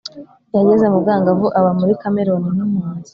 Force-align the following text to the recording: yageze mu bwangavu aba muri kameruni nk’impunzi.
yageze 0.55 0.85
mu 0.91 0.97
bwangavu 1.03 1.47
aba 1.59 1.71
muri 1.79 1.93
kameruni 2.01 2.47
nk’impunzi. 2.53 3.09